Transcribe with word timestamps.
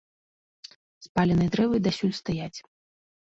Спаленыя 1.07 1.53
дрэвы 1.55 1.77
дасюль 1.87 2.17
стаяць. 2.21 2.59